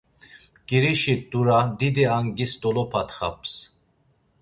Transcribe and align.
Mkirişi 0.61 1.13
t̆ura 1.29 1.59
didi 1.77 2.05
angis 2.17 2.53
dolopatxaps. 2.61 3.51